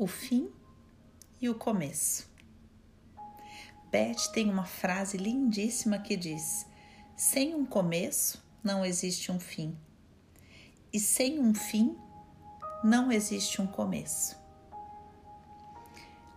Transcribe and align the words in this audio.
o 0.00 0.06
fim 0.06 0.50
e 1.42 1.50
o 1.50 1.54
começo. 1.54 2.26
Beth 3.90 4.32
tem 4.32 4.48
uma 4.48 4.64
frase 4.64 5.18
lindíssima 5.18 5.98
que 5.98 6.16
diz: 6.16 6.64
sem 7.14 7.54
um 7.54 7.66
começo 7.66 8.42
não 8.64 8.82
existe 8.82 9.30
um 9.30 9.38
fim, 9.38 9.76
e 10.90 10.98
sem 10.98 11.38
um 11.38 11.52
fim 11.52 11.98
não 12.82 13.12
existe 13.12 13.60
um 13.60 13.66
começo. 13.66 14.38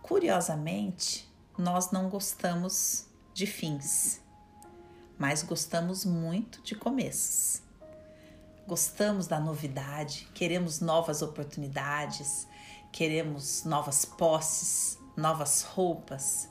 Curiosamente, 0.02 1.34
nós 1.58 1.90
não 1.90 2.10
gostamos 2.10 3.06
de 3.34 3.48
fins, 3.48 4.22
mas 5.18 5.42
gostamos 5.42 6.04
muito 6.04 6.62
de 6.64 6.76
começos. 6.76 7.62
Gostamos 8.68 9.26
da 9.26 9.40
novidade, 9.40 10.28
queremos 10.34 10.82
novas 10.82 11.22
oportunidades, 11.22 12.46
queremos 12.94 13.64
novas 13.66 14.06
posses, 14.06 15.00
novas 15.18 15.64
roupas, 15.64 16.48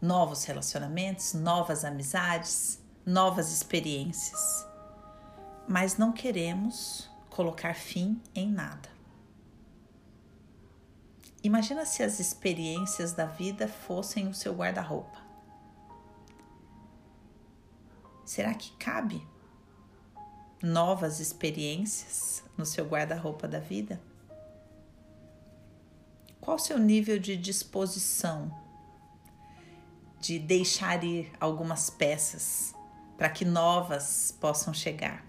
novos 0.00 0.44
relacionamentos, 0.44 1.34
novas 1.34 1.84
amizades, 1.84 2.80
novas 3.04 3.52
experiências. 3.52 4.64
Mas 5.68 5.98
não 5.98 6.12
queremos 6.12 7.10
colocar 7.28 7.74
fim 7.74 8.22
em 8.34 8.48
nada. 8.48 8.88
Imagina 11.42 11.84
se 11.84 12.04
as 12.04 12.20
experiências 12.20 13.12
da 13.12 13.26
vida 13.26 13.66
fossem 13.66 14.28
o 14.28 14.34
seu 14.34 14.54
guarda-roupa. 14.54 15.22
Será 18.24 18.54
que 18.54 18.70
cabe 18.76 19.26
novas 20.62 21.18
experiências 21.18 22.44
no 22.56 22.64
seu 22.64 22.86
guarda-roupa 22.86 23.48
da 23.48 23.58
vida? 23.58 24.00
Qual 26.44 26.58
o 26.58 26.60
seu 26.60 26.78
nível 26.78 27.18
de 27.18 27.38
disposição 27.38 28.54
de 30.20 30.38
deixar 30.38 31.02
ir 31.02 31.32
algumas 31.40 31.88
peças 31.88 32.74
para 33.16 33.30
que 33.30 33.46
novas 33.46 34.36
possam 34.38 34.74
chegar? 34.74 35.24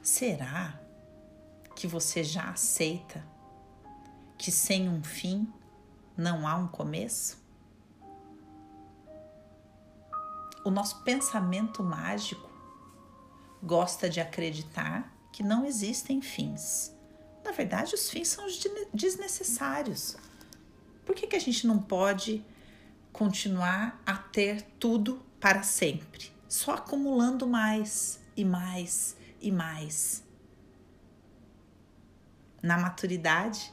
Será 0.00 0.80
que 1.74 1.88
você 1.88 2.22
já 2.22 2.50
aceita 2.50 3.26
que 4.38 4.52
sem 4.52 4.88
um 4.88 5.02
fim 5.02 5.52
não 6.16 6.46
há 6.46 6.54
um 6.54 6.68
começo? 6.68 7.36
O 10.64 10.70
nosso 10.70 11.02
pensamento 11.02 11.82
mágico 11.82 12.48
gosta 13.60 14.08
de 14.08 14.20
acreditar 14.20 15.12
que 15.32 15.42
não 15.42 15.66
existem 15.66 16.22
fins. 16.22 16.94
Na 17.44 17.52
verdade, 17.52 17.94
os 17.94 18.10
fins 18.10 18.28
são 18.28 18.46
desnecessários. 18.92 20.16
Por 21.04 21.14
que, 21.14 21.26
que 21.26 21.36
a 21.36 21.40
gente 21.40 21.66
não 21.66 21.78
pode 21.78 22.44
continuar 23.12 24.00
a 24.06 24.16
ter 24.16 24.62
tudo 24.78 25.22
para 25.40 25.62
sempre? 25.62 26.32
Só 26.48 26.74
acumulando 26.74 27.46
mais 27.46 28.20
e 28.36 28.44
mais 28.44 29.16
e 29.40 29.50
mais. 29.50 30.22
Na 32.62 32.76
maturidade, 32.76 33.72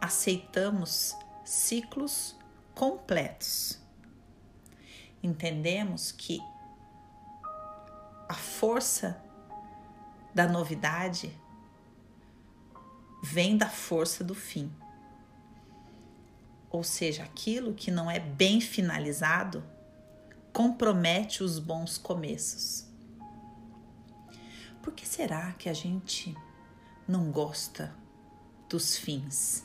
aceitamos 0.00 1.16
ciclos 1.44 2.36
completos. 2.74 3.80
Entendemos 5.22 6.12
que 6.12 6.40
a 8.28 8.34
força 8.34 9.20
da 10.34 10.46
novidade 10.46 11.36
vem 13.22 13.56
da 13.56 13.68
força 13.68 14.22
do 14.22 14.34
fim. 14.34 14.72
Ou 16.70 16.82
seja, 16.82 17.22
aquilo 17.22 17.74
que 17.74 17.90
não 17.90 18.10
é 18.10 18.18
bem 18.18 18.60
finalizado 18.60 19.64
compromete 20.52 21.42
os 21.42 21.58
bons 21.58 21.98
começos. 21.98 22.86
Por 24.82 24.94
que 24.94 25.06
será 25.06 25.52
que 25.52 25.68
a 25.68 25.72
gente 25.72 26.36
não 27.06 27.30
gosta 27.30 27.94
dos 28.68 28.96
fins? 28.96 29.64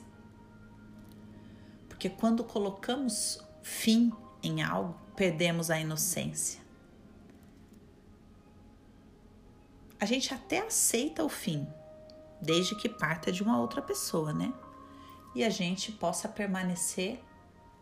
Porque 1.87 2.09
quando 2.09 2.43
colocamos 2.43 3.39
fim 3.61 4.11
em 4.41 4.63
algo, 4.63 4.99
perdemos 5.15 5.69
a 5.69 5.79
inocência. 5.79 6.59
A 9.99 10.05
gente 10.05 10.33
até 10.33 10.65
aceita 10.65 11.23
o 11.23 11.29
fim, 11.29 11.67
desde 12.41 12.75
que 12.75 12.89
parta 12.89 13.31
de 13.31 13.43
uma 13.43 13.59
outra 13.59 13.81
pessoa, 13.81 14.33
né? 14.33 14.53
E 15.35 15.43
a 15.43 15.49
gente 15.49 15.91
possa 15.91 16.27
permanecer 16.27 17.23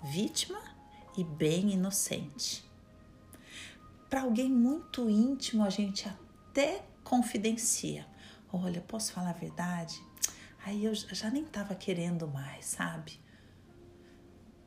vítima 0.04 0.60
e 1.18 1.24
bem 1.24 1.72
inocente. 1.72 2.64
Para 4.10 4.22
alguém 4.22 4.50
muito 4.50 5.10
íntimo, 5.10 5.64
a 5.64 5.70
gente 5.70 6.08
até 6.08 6.84
confidencia. 7.04 8.06
Olha, 8.52 8.82
posso 8.82 9.14
falar 9.14 9.30
a 9.30 9.34
verdade? 9.34 10.04
Aí 10.66 10.86
eu 10.86 10.94
já 10.94 11.30
nem 11.30 11.46
tava 11.46 11.76
querendo 11.76 12.28
mais, 12.28 12.66
sabe? 12.66 13.20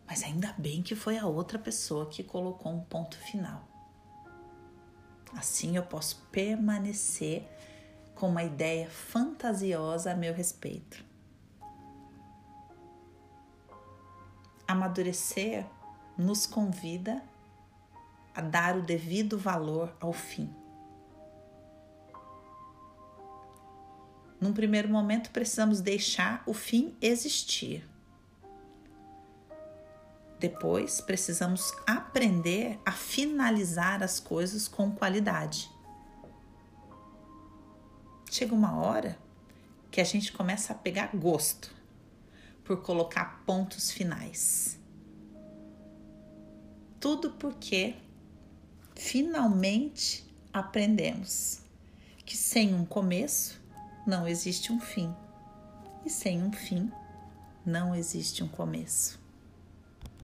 Mas 0.06 0.22
ainda 0.22 0.54
bem 0.58 0.82
que 0.82 0.94
foi 0.94 1.18
a 1.18 1.26
outra 1.26 1.58
pessoa 1.58 2.06
que 2.06 2.22
colocou 2.22 2.72
um 2.72 2.80
ponto 2.80 3.16
final. 3.18 3.68
Assim 5.34 5.76
eu 5.76 5.82
posso 5.82 6.26
permanecer 6.30 7.48
com 8.22 8.28
uma 8.28 8.44
ideia 8.44 8.88
fantasiosa 8.88 10.12
a 10.12 10.14
meu 10.14 10.32
respeito. 10.32 11.04
Amadurecer 14.64 15.66
nos 16.16 16.46
convida 16.46 17.20
a 18.32 18.40
dar 18.40 18.76
o 18.76 18.82
devido 18.82 19.36
valor 19.36 19.92
ao 19.98 20.12
fim. 20.12 20.54
Num 24.40 24.52
primeiro 24.52 24.88
momento, 24.88 25.32
precisamos 25.32 25.80
deixar 25.80 26.44
o 26.46 26.54
fim 26.54 26.96
existir. 27.02 27.84
Depois, 30.38 31.00
precisamos 31.00 31.72
aprender 31.84 32.78
a 32.86 32.92
finalizar 32.92 34.00
as 34.00 34.20
coisas 34.20 34.68
com 34.68 34.92
qualidade. 34.92 35.68
Chega 38.32 38.54
uma 38.54 38.80
hora 38.80 39.18
que 39.90 40.00
a 40.00 40.04
gente 40.04 40.32
começa 40.32 40.72
a 40.72 40.74
pegar 40.74 41.14
gosto 41.14 41.70
por 42.64 42.80
colocar 42.80 43.42
pontos 43.44 43.90
finais. 43.90 44.80
Tudo 46.98 47.32
porque 47.32 47.94
finalmente 48.96 50.24
aprendemos 50.50 51.60
que 52.24 52.34
sem 52.34 52.74
um 52.74 52.86
começo 52.86 53.60
não 54.06 54.26
existe 54.26 54.72
um 54.72 54.80
fim, 54.80 55.14
e 56.02 56.08
sem 56.08 56.42
um 56.42 56.50
fim 56.50 56.90
não 57.66 57.94
existe 57.94 58.42
um 58.42 58.48
começo. 58.48 59.21